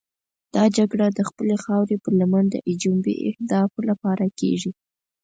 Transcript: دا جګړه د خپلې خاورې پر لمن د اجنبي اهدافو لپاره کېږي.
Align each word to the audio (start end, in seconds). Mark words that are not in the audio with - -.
دا 0.55 0.63
جګړه 0.77 1.07
د 1.17 1.19
خپلې 1.29 1.55
خاورې 1.63 1.95
پر 2.03 2.13
لمن 2.19 2.45
د 2.49 2.55
اجنبي 2.71 3.15
اهدافو 3.29 3.79
لپاره 3.89 4.25
کېږي. 4.39 4.71